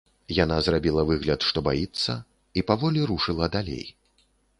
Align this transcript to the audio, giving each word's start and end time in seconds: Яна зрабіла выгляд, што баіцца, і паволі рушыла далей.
Яна 0.35 0.55
зрабіла 0.67 1.01
выгляд, 1.09 1.45
што 1.49 1.61
баіцца, 1.67 2.15
і 2.61 2.63
паволі 2.71 3.05
рушыла 3.13 3.51
далей. 3.57 3.85